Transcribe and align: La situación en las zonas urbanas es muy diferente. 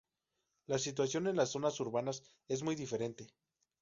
La 0.65 0.79
situación 0.79 1.27
en 1.27 1.35
las 1.35 1.51
zonas 1.51 1.79
urbanas 1.79 2.23
es 2.47 2.63
muy 2.63 2.73
diferente. 2.73 3.27